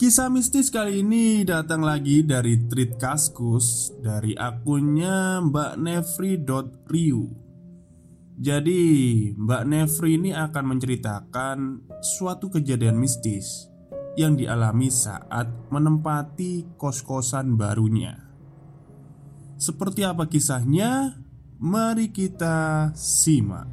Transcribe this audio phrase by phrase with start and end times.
[0.00, 7.28] Kisah mistis kali ini datang lagi dari tweet Kaskus dari akunnya Mbak Nefri.riu
[8.40, 8.80] Jadi
[9.36, 11.56] Mbak Nefri ini akan menceritakan
[12.00, 13.68] suatu kejadian mistis
[14.16, 18.16] yang dialami saat menempati kos-kosan barunya.
[19.60, 21.20] Seperti apa kisahnya?
[21.60, 23.68] Mari kita simak.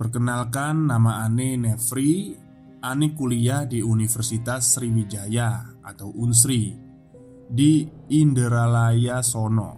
[0.00, 2.48] Perkenalkan nama Ane Nefri
[2.80, 6.72] Ani kuliah di Universitas Sriwijaya atau Unsri
[7.50, 9.76] di Inderalaya Sono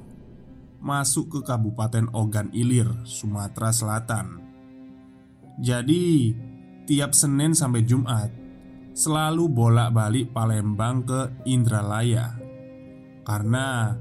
[0.82, 4.43] Masuk ke Kabupaten Ogan Ilir, Sumatera Selatan.
[5.62, 6.34] Jadi,
[6.91, 8.31] tiap Senin sampai Jumat
[8.93, 12.34] Selalu bolak-balik Palembang ke Indralaya.
[13.22, 13.94] Karena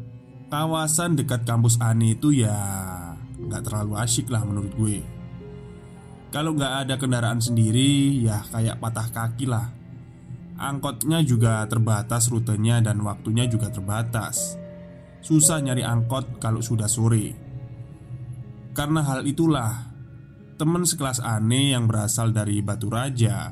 [0.49, 2.57] kawasan dekat kampus Ani itu ya
[3.39, 5.20] nggak terlalu asyik lah menurut gue
[6.31, 9.67] kalau nggak ada kendaraan sendiri, ya kayak patah kaki lah.
[10.55, 14.55] Angkotnya juga terbatas rutenya dan waktunya juga terbatas.
[15.19, 17.35] Susah nyari angkot kalau sudah sore.
[18.71, 19.91] Karena hal itulah,
[20.55, 23.51] teman sekelas Ane yang berasal dari Batu Raja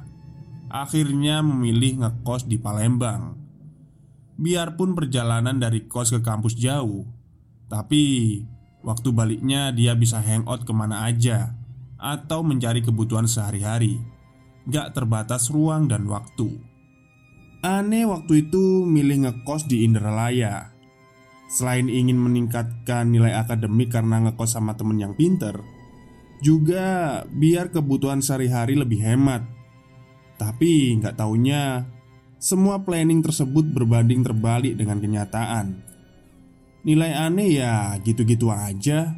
[0.72, 3.36] akhirnya memilih ngekos di Palembang.
[4.40, 7.04] Biarpun perjalanan dari kos ke kampus jauh,
[7.68, 8.40] tapi
[8.88, 11.59] waktu baliknya dia bisa hangout ke mana aja
[12.00, 14.00] atau mencari kebutuhan sehari-hari,
[14.72, 16.56] gak terbatas ruang dan waktu.
[17.60, 20.72] Aneh waktu itu milih ngekos di Indralaya.
[21.52, 25.60] Selain ingin meningkatkan nilai akademik karena ngekos sama temen yang pinter,
[26.40, 29.44] juga biar kebutuhan sehari-hari lebih hemat.
[30.40, 31.84] Tapi nggak taunya
[32.40, 35.84] semua planning tersebut berbanding terbalik dengan kenyataan.
[36.88, 39.12] Nilai aneh ya gitu-gitu aja.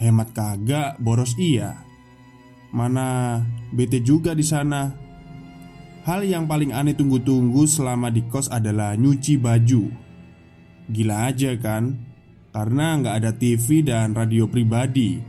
[0.00, 1.89] Hemat kagak, boros iya.
[2.70, 3.42] Mana
[3.74, 4.94] bete juga di sana.
[6.06, 9.90] Hal yang paling aneh tunggu-tunggu selama di kos adalah nyuci baju.
[10.90, 12.08] Gila aja kan?
[12.50, 15.20] Karena nggak ada TV dan radio pribadi.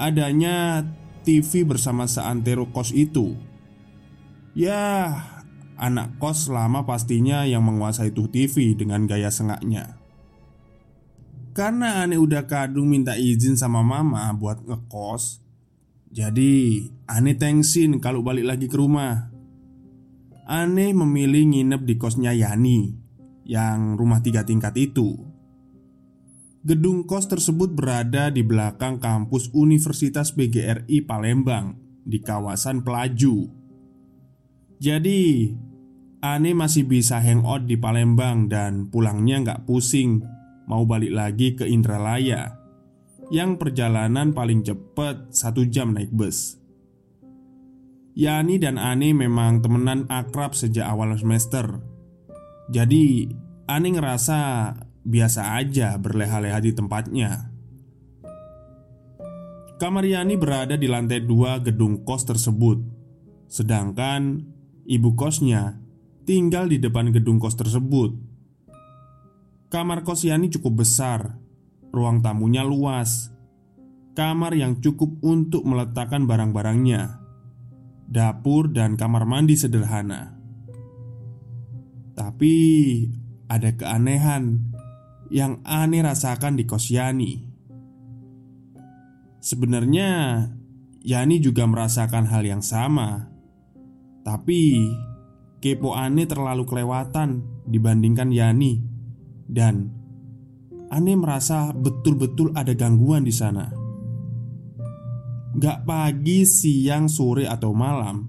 [0.00, 0.82] Adanya
[1.22, 3.38] TV bersama seantero kos itu.
[4.54, 5.14] Ya,
[5.78, 9.98] anak kos lama pastinya yang menguasai tuh TV dengan gaya sengaknya.
[11.54, 15.43] Karena aneh udah kadung minta izin sama mama buat ngekos
[16.14, 19.34] jadi, Ane tengsin kalau balik lagi ke rumah.
[20.46, 22.94] Ane memilih nginep di kosnya Yani
[23.50, 25.18] yang rumah tiga tingkat itu.
[26.62, 33.50] Gedung kos tersebut berada di belakang kampus Universitas PGRI Palembang di kawasan Pelaju.
[34.78, 35.50] Jadi,
[36.22, 40.22] Ane masih bisa hangout di Palembang dan pulangnya nggak pusing
[40.70, 42.63] mau balik lagi ke Indralaya
[43.32, 46.60] yang perjalanan paling cepat satu jam naik bus.
[48.14, 51.82] Yani dan Ani memang temenan akrab sejak awal semester.
[52.70, 53.26] Jadi,
[53.66, 54.70] Ani ngerasa
[55.02, 57.52] biasa aja berleha-leha di tempatnya.
[59.74, 62.78] Kamar Yani berada di lantai dua gedung kos tersebut,
[63.50, 64.46] sedangkan
[64.86, 65.82] ibu kosnya
[66.22, 68.14] tinggal di depan gedung kos tersebut.
[69.68, 71.43] Kamar kos Yani cukup besar
[71.94, 73.30] Ruang tamunya luas
[74.14, 77.18] kamar yang cukup untuk meletakkan barang-barangnya,
[78.06, 80.38] dapur, dan kamar mandi sederhana.
[82.14, 82.54] Tapi
[83.50, 84.70] ada keanehan
[85.34, 87.42] yang aneh rasakan di kos Yani.
[89.42, 90.40] Sebenarnya
[91.04, 93.28] Yani juga merasakan hal yang sama,
[94.24, 94.88] tapi
[95.60, 98.80] kepo aneh terlalu kelewatan dibandingkan Yani
[99.50, 100.03] dan
[100.90, 103.68] aneh merasa betul-betul ada gangguan di sana.
[105.54, 108.26] Gak pagi, siang, sore, atau malam.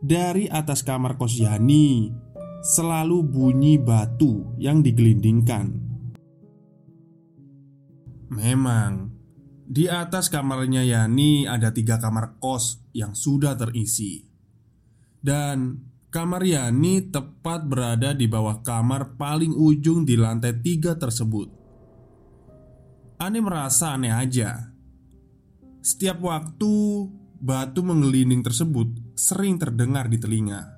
[0.00, 2.12] Dari atas kamar kos Yani
[2.60, 5.80] Selalu bunyi batu yang digelindingkan.
[8.28, 9.16] Memang
[9.70, 14.18] Di atas kamarnya Yani ada tiga kamar kos yang sudah terisi.
[15.16, 15.78] Dan
[16.10, 21.48] kamar Yani tepat berada di bawah kamar paling ujung di lantai tiga tersebut
[23.20, 24.70] Aneh merasa aneh aja
[25.80, 26.72] setiap waktu
[27.40, 30.76] batu menggelinding tersebut sering terdengar di telinga.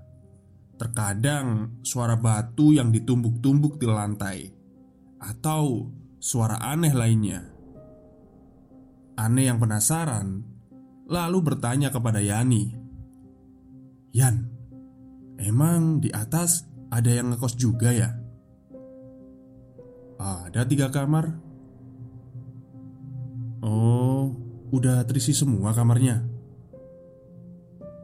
[0.79, 4.38] Terkadang suara batu yang ditumbuk-tumbuk di lantai,
[5.19, 5.90] atau
[6.23, 7.43] suara aneh lainnya.
[9.19, 10.43] Aneh yang penasaran,
[11.11, 12.78] lalu bertanya kepada Yani,
[14.14, 14.51] "Yan,
[15.40, 18.11] emang di atas ada yang ngekos juga ya?"
[20.23, 21.34] Ada tiga kamar.
[23.62, 24.02] Oh,
[24.73, 26.25] Udah terisi semua kamarnya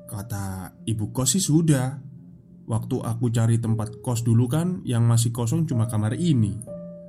[0.04, 1.96] Kata ibu kos sih sudah
[2.68, 6.60] Waktu aku cari tempat kos dulu kan Yang masih kosong cuma kamar ini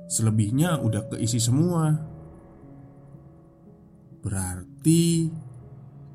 [0.08, 1.92] Selebihnya udah keisi semua
[4.24, 5.28] Berarti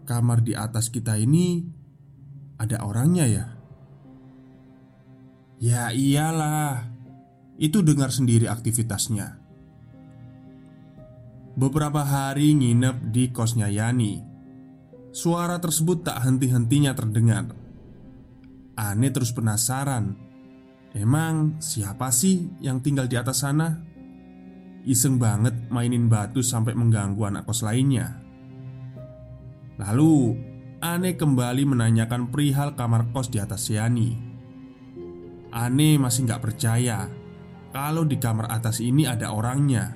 [0.09, 1.61] Kamar di atas kita ini
[2.57, 3.54] Ada orangnya ya?
[5.59, 6.91] Ya iyalah.
[7.55, 9.39] Itu dengar sendiri aktivitasnya.
[11.55, 14.19] Beberapa hari nginep di kosnya Yani.
[15.15, 17.47] Suara tersebut tak henti-hentinya terdengar.
[18.75, 20.19] Aneh terus penasaran.
[20.91, 23.79] Emang siapa sih yang tinggal di atas sana?
[24.83, 28.19] Iseng banget mainin batu sampai mengganggu anak kos lainnya.
[29.79, 30.35] Lalu
[30.83, 34.24] Aneh kembali menanyakan perihal kamar kos di atas Yani
[35.55, 37.07] Aneh masih nggak percaya.
[37.71, 39.95] Kalau di kamar atas ini ada orangnya.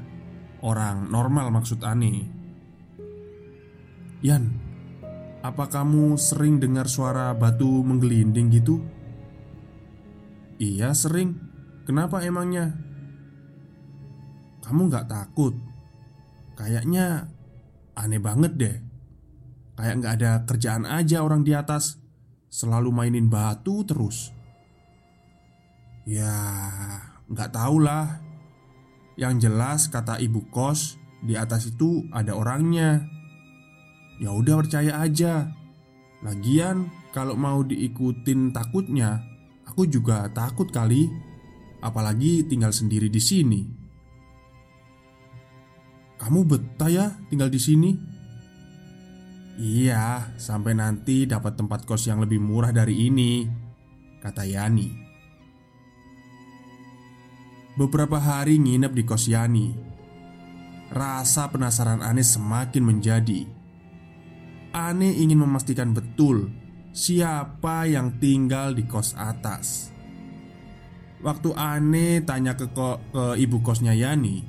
[0.64, 2.28] Orang normal maksud Ani
[4.20, 4.52] Yan,
[5.40, 8.84] apa kamu sering dengar suara batu menggelinding gitu?
[10.60, 11.40] Iya sering.
[11.88, 12.76] Kenapa emangnya?
[14.60, 15.56] Kamu gak takut?
[16.60, 17.32] Kayaknya
[17.96, 18.78] aneh banget deh.
[19.80, 21.96] Kayak gak ada kerjaan aja orang di atas.
[22.52, 24.36] Selalu mainin batu terus
[26.08, 26.36] Ya,
[27.32, 28.20] gak tau lah
[29.20, 33.04] yang jelas kata ibu kos Di atas itu ada orangnya.
[34.24, 35.52] Ya udah percaya aja.
[36.24, 39.20] Lagian kalau mau diikutin takutnya
[39.68, 41.12] Aku juga takut kali.
[41.84, 43.62] Apalagi tinggal sendiri di sini.
[46.20, 47.92] Kamu betah ya tinggal di sini?
[49.60, 53.44] Iya, sampai nanti dapat tempat kos yang lebih murah dari ini
[54.24, 55.09] Kata Yani
[57.80, 59.72] Beberapa hari nginep di kos Yani
[60.92, 63.48] Rasa penasaran Ane semakin menjadi.
[64.76, 66.52] Ane ingin memastikan betul
[66.92, 69.96] Siapa yang tinggal di kos atas.
[71.24, 74.44] Waktu Ane tanya ke, ko, ke ibu kosnya Yani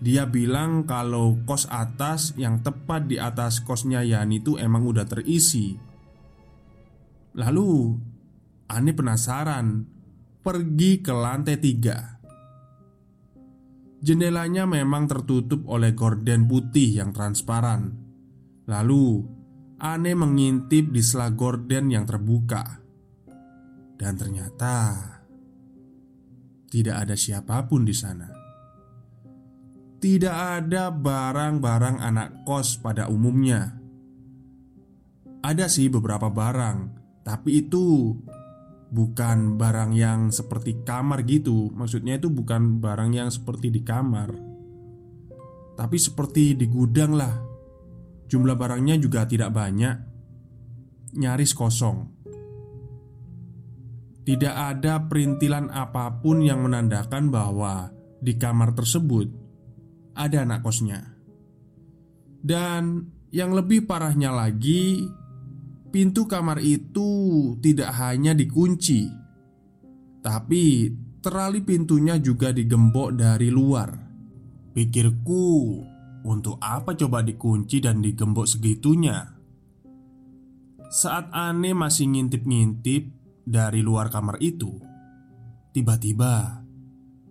[0.00, 5.76] Dia bilang kalau kos atas yang tepat di atas kosnya Yani itu emang udah terisi.
[7.36, 8.00] Lalu
[8.72, 9.84] Ane penasaran
[10.40, 12.15] Pergi ke lantai tiga
[13.96, 17.96] Jendelanya memang tertutup oleh gorden putih yang transparan.
[18.68, 19.24] Lalu,
[19.76, 22.80] Ane mengintip di sela gorden yang terbuka,
[24.00, 24.76] dan ternyata
[26.72, 28.28] tidak ada siapa pun di sana.
[29.96, 33.76] Tidak ada barang-barang anak kos pada umumnya.
[35.44, 36.78] Ada sih beberapa barang,
[37.24, 38.16] tapi itu
[38.90, 41.70] bukan barang yang seperti kamar gitu.
[41.74, 44.30] Maksudnya itu bukan barang yang seperti di kamar,
[45.76, 47.34] tapi seperti di gudang lah.
[48.26, 49.96] Jumlah barangnya juga tidak banyak,
[51.14, 52.16] nyaris kosong.
[54.26, 59.30] Tidak ada perintilan apa pun yang menandakan bahwa di kamar tersebut
[60.18, 61.14] ada anak kosnya.
[62.42, 65.06] Dan yang lebih parahnya lagi,
[65.96, 67.08] Pintu kamar itu
[67.64, 69.08] tidak hanya dikunci,
[70.20, 70.92] tapi
[71.24, 73.96] terali pintunya juga digembok dari luar.
[74.76, 75.48] Pikirku,
[76.20, 79.24] untuk apa coba dikunci dan digembok segitunya?
[80.92, 83.08] Saat Ane masih ngintip-ngintip
[83.48, 84.76] dari luar kamar itu,
[85.72, 86.60] tiba-tiba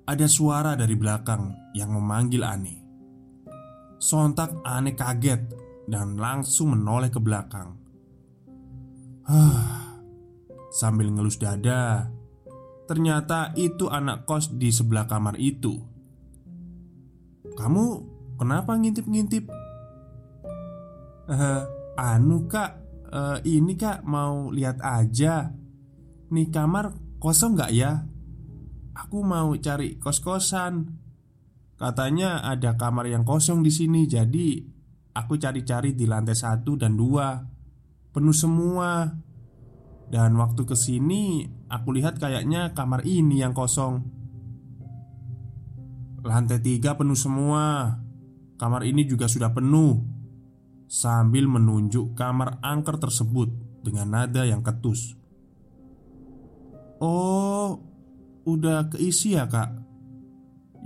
[0.10, 2.76] ada suara dari belakang yang memanggil Ane.
[4.02, 5.54] Sontak Ane kaget
[5.86, 7.85] dan langsung menoleh ke belakang.
[9.26, 9.98] Hah,
[10.70, 12.14] sambil ngelus dada,
[12.86, 15.82] ternyata itu anak kos di sebelah kamar itu.
[17.58, 17.86] Kamu
[18.38, 19.50] kenapa ngintip-ngintip?
[21.26, 21.64] Eh,
[21.98, 22.72] anu kak,
[23.10, 25.50] uh, ini kak mau lihat aja
[26.30, 28.06] Nih kamar kosong nggak ya?
[28.94, 30.86] Aku mau cari kos-kosan
[31.82, 34.62] Katanya ada kamar yang kosong di sini Jadi
[35.18, 37.55] aku cari-cari di lantai satu dan dua
[38.16, 39.12] Penuh semua
[40.08, 44.08] Dan waktu ke sini aku lihat kayaknya kamar ini yang kosong
[46.24, 48.00] Lantai tiga penuh semua
[48.56, 50.16] Kamar ini juga sudah penuh
[50.86, 53.50] sambil menunjuk kamar angker tersebut
[53.82, 55.18] dengan nada yang ketus.
[57.02, 57.82] "Oh,
[58.46, 59.70] udah keisi ya, Kak?"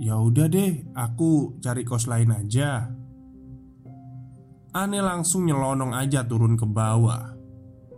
[0.00, 2.99] "Ya udah deh, aku cari kos lain aja."
[4.70, 7.34] Ane langsung nyelonong aja turun ke bawah.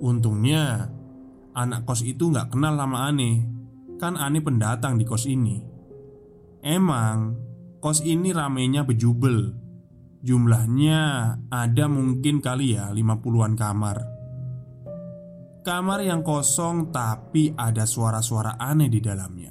[0.01, 0.89] Untungnya
[1.53, 3.45] anak kos itu nggak kenal sama Ane,
[4.01, 5.73] kan Ane pendatang di kos ini.
[6.63, 7.35] Emang
[7.83, 9.51] kos ini ramenya bejubel
[10.23, 11.01] Jumlahnya
[11.51, 13.99] ada mungkin kali ya 50-an kamar
[15.67, 19.51] Kamar yang kosong tapi ada suara-suara aneh di dalamnya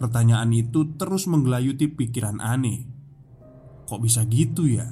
[0.00, 2.88] Pertanyaan itu terus menggelayuti pikiran aneh
[3.84, 4.88] Kok bisa gitu ya?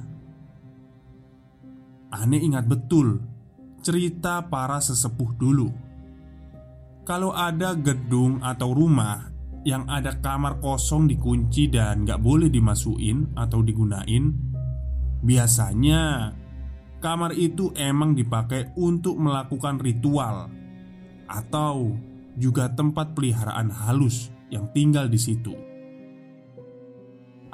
[2.16, 3.20] Aneh ingat betul
[3.84, 5.68] cerita para sesepuh dulu.
[7.06, 9.30] Kalau ada gedung atau rumah
[9.62, 14.30] yang ada kamar kosong dikunci dan gak boleh dimasukin atau digunain
[15.26, 16.34] Biasanya
[17.02, 20.50] kamar itu emang dipakai untuk melakukan ritual
[21.26, 21.98] Atau
[22.38, 25.75] juga tempat peliharaan halus yang tinggal di situ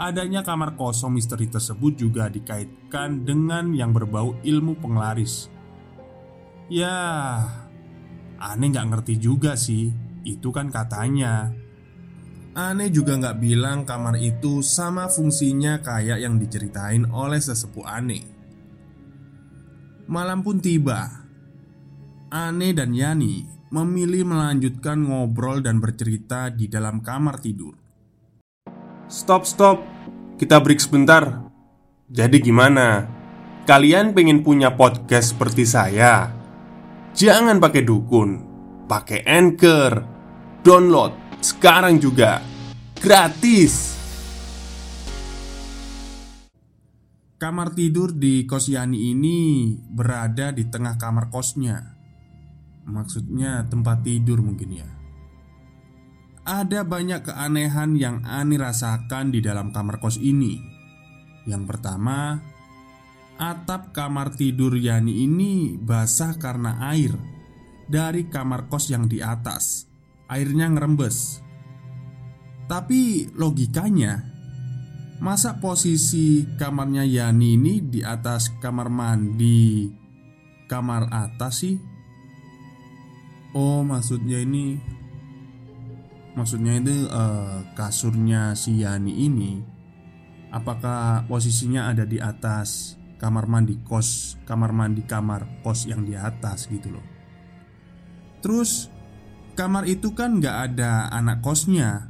[0.02, 5.46] Adanya kamar kosong misteri tersebut juga dikaitkan dengan yang berbau ilmu penglaris
[6.66, 6.98] Ya,
[8.42, 9.94] aneh gak ngerti juga sih
[10.26, 11.54] Itu kan katanya
[12.52, 18.28] Aneh juga nggak bilang kamar itu sama fungsinya kayak yang diceritain oleh sesepuh Aneh.
[20.04, 21.24] Malam pun tiba.
[22.28, 27.81] Ane dan Yani memilih melanjutkan ngobrol dan bercerita di dalam kamar tidur.
[29.12, 29.84] Stop, stop,
[30.40, 31.44] kita break sebentar.
[32.08, 33.04] Jadi, gimana?
[33.68, 36.32] Kalian pengen punya podcast seperti saya?
[37.12, 38.40] Jangan pakai dukun,
[38.88, 40.00] pakai anchor,
[40.64, 41.12] download
[41.44, 42.40] sekarang juga
[42.96, 44.00] gratis.
[47.36, 51.84] Kamar tidur di kos Yani ini berada di tengah kamar kosnya.
[52.88, 54.91] Maksudnya tempat tidur mungkin ya.
[56.42, 60.58] Ada banyak keanehan yang Ani rasakan di dalam kamar kos ini.
[61.46, 62.38] Yang pertama,
[63.38, 67.14] atap kamar tidur Yani ini basah karena air
[67.86, 69.86] dari kamar kos yang di atas
[70.32, 71.44] airnya ngerembes.
[72.64, 74.24] Tapi logikanya,
[75.20, 79.92] masa posisi kamarnya Yani ini di atas kamar mandi,
[80.72, 81.76] kamar atas sih?
[83.52, 84.80] Oh, maksudnya ini,
[86.34, 89.52] maksudnya itu uh, kasurnya si Yani ini,
[90.52, 96.68] apakah posisinya ada di atas kamar mandi kos, kamar mandi kamar kos yang di atas
[96.68, 97.06] gitu loh?
[98.42, 98.92] Terus
[99.52, 102.08] Kamar itu kan gak ada anak kosnya.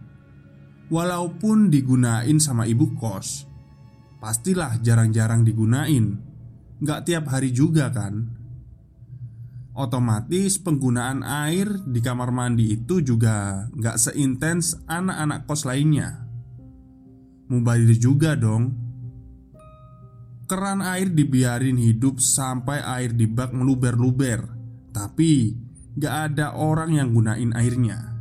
[0.92, 3.48] Walaupun digunain sama ibu kos
[4.22, 6.20] Pastilah jarang-jarang digunain.
[6.78, 8.41] Gak tiap hari juga kan
[9.72, 16.28] Otomatis penggunaan air di kamar mandi itu juga gak seintens anak-anak kos lainnya.
[17.48, 18.76] Mubazir juga dong.
[20.44, 24.44] Keran air dibiarin hidup sampai air di bak meluber-luber
[24.92, 25.56] Tapi
[25.96, 28.12] Gak ada orang yang gunain airnya.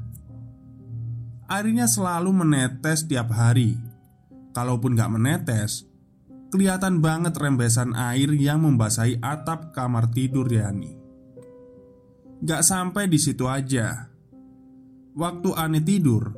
[1.51, 3.75] Airnya selalu menetes tiap hari.
[4.55, 5.83] Kalaupun gak menetes
[6.51, 11.00] Kelihatan banget rembesan air yang membasahi atap kamar tidur Yani
[12.41, 14.09] Gak sampai di situ aja.
[15.13, 16.33] Waktu Ani tidur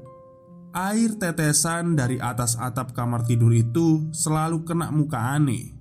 [0.74, 5.72] Air tetesan dari atas atap kamar tidur itu selalu kena muka Ani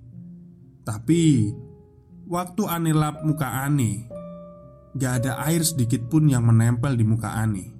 [0.85, 1.49] Tapi
[2.29, 4.05] Waktu Ani lap muka Ani
[4.93, 7.73] Gak ada air sedikit pun yang menempel di muka Ani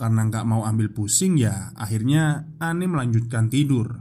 [0.00, 4.00] Karena gak mau ambil pusing ya Akhirnya Ani melanjutkan tidur.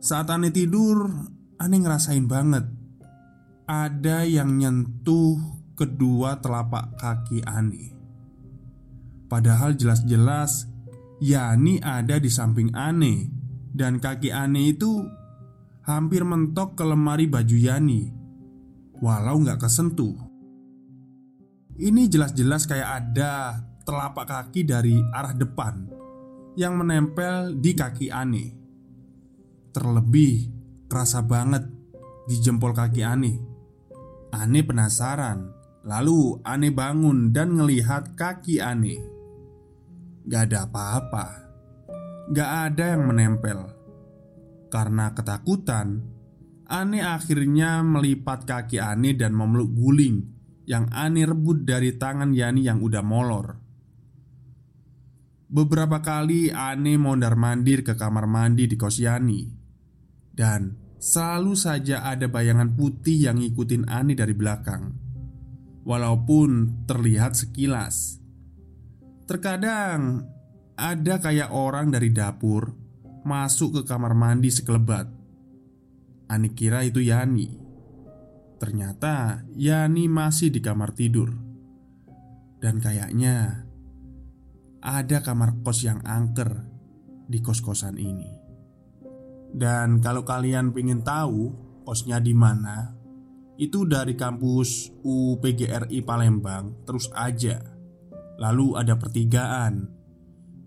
[0.00, 1.12] Saat aneh tidur,
[1.60, 2.79] aneh ngerasain banget
[3.70, 5.38] ada yang nyentuh
[5.78, 7.94] kedua telapak kaki aneh.
[9.30, 10.66] Padahal jelas-jelas
[11.22, 13.30] Yani ada di samping aneh
[13.70, 15.06] dan kaki aneh itu
[15.86, 18.10] hampir mentok ke lemari baju Yani
[18.98, 20.18] Walau nggak kesentuh.
[21.78, 25.88] Ini jelas-jelas kayak ada telapak kaki dari arah depan
[26.52, 28.52] Yang menempel di kaki aneh
[29.72, 30.50] Terlebih
[30.90, 31.64] kerasa banget
[32.28, 33.49] di jempol kaki aneh
[34.30, 39.00] Aneh penasaran Lalu aneh bangun dan ngelihat kaki aneh
[40.28, 41.26] Gak ada apa-apa
[42.30, 43.58] Gak ada yang menempel.
[44.70, 45.98] Karena ketakutan
[46.70, 50.22] Ane akhirnya melipat kaki Ane dan memeluk guling
[50.62, 53.58] Yang Ane rebut dari tangan Yani yang udah molor.
[55.50, 59.50] Beberapa kali Ane mondar-mandir ke kamar mandi di kos Yani.
[60.30, 64.92] Dan selalu saja ada bayangan putih yang ngikutin Ane dari belakang
[65.80, 68.20] Walaupun terlihat sekilas
[69.24, 70.28] Terkadang
[70.76, 72.80] ada kayak orang dari dapur
[73.24, 75.06] masuk ke kamar mandi sekelebat.
[76.30, 77.48] Ani kira itu Yani.
[78.60, 81.32] Ternyata Yani masih di kamar tidur.
[82.60, 83.64] Dan kayaknya
[84.80, 86.64] ada kamar kos yang angker
[87.28, 88.39] di kos-kosan ini.
[89.50, 91.50] Dan kalau kalian pengen tahu
[91.82, 92.94] kosnya di mana,
[93.60, 97.60] itu dari kampus UPGRI Palembang terus aja.
[98.40, 100.00] Lalu ada pertigaan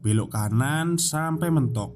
[0.04, 1.96] Belok kanan sampai mentok.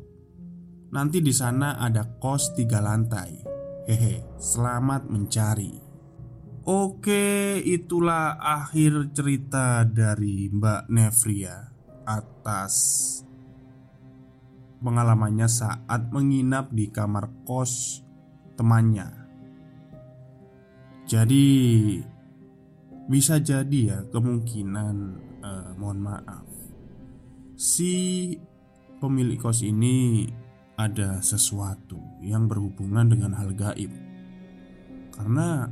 [0.95, 3.43] Nanti di sana ada kos tiga lantai.
[3.83, 5.75] Hehe, selamat mencari.
[6.63, 11.67] Oke, itulah akhir cerita dari Mbak Nevria
[12.07, 13.16] Atas
[14.81, 18.03] pengalamannya saat menginap di kamar kos
[18.57, 19.09] temannya.
[21.07, 21.47] Jadi
[23.07, 24.95] bisa jadi ya kemungkinan
[25.39, 26.45] uh, mohon maaf.
[27.57, 28.35] Si
[28.99, 30.27] pemilik kos ini
[30.77, 33.89] ada sesuatu yang berhubungan dengan hal gaib.
[35.15, 35.65] Karena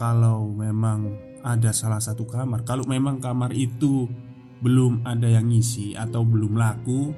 [0.00, 1.12] Kalau memang
[1.44, 4.08] ada salah satu kamar Kalau memang kamar itu
[4.60, 7.12] belum ada yang ngisi atau belum laku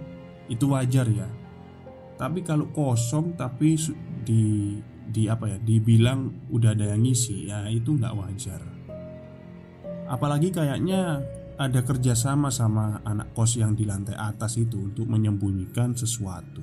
[0.46, 1.28] Itu wajar ya
[2.18, 3.78] Tapi kalau kosong tapi
[4.22, 4.78] di
[5.12, 8.62] di apa ya dibilang udah ada yang ngisi ya itu nggak wajar
[10.06, 11.20] Apalagi kayaknya
[11.62, 16.60] ada kerjasama sama anak kos yang di lantai atas itu untuk menyembunyikan sesuatu.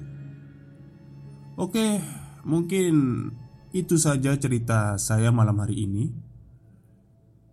[1.60, 2.00] Oke,
[2.48, 3.28] mungkin
[3.76, 6.06] itu saja cerita saya malam hari ini.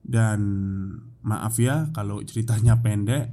[0.06, 0.38] Dan
[1.26, 3.28] maaf ya kalau ceritanya pendek.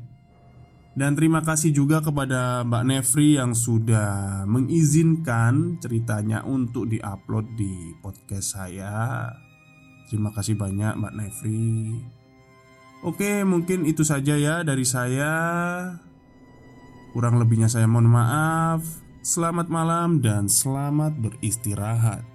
[0.94, 8.54] Dan terima kasih juga kepada Mbak Nefri yang sudah mengizinkan ceritanya untuk diupload di podcast
[8.54, 9.26] saya.
[10.06, 11.98] Terima kasih banyak Mbak Nefri.
[13.02, 15.34] Oke, mungkin itu saja ya dari saya.
[17.10, 18.86] Kurang lebihnya saya mohon maaf.
[19.26, 22.33] Selamat malam dan selamat beristirahat.